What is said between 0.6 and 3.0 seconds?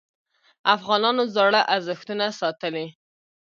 افغانانو زاړه ارزښتونه ساتلي.